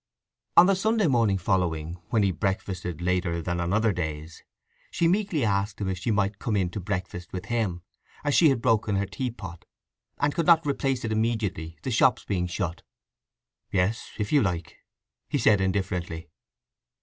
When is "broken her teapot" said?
8.63-9.63